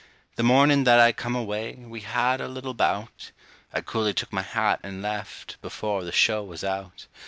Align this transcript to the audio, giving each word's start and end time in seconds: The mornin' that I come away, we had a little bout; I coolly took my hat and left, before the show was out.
The 0.35 0.41
mornin' 0.41 0.83
that 0.85 0.99
I 0.99 1.11
come 1.11 1.35
away, 1.35 1.75
we 1.75 1.99
had 2.01 2.41
a 2.41 2.47
little 2.47 2.73
bout; 2.73 3.29
I 3.71 3.81
coolly 3.81 4.15
took 4.15 4.33
my 4.33 4.41
hat 4.41 4.79
and 4.81 5.03
left, 5.03 5.61
before 5.61 6.03
the 6.03 6.11
show 6.11 6.43
was 6.43 6.63
out. 6.63 7.05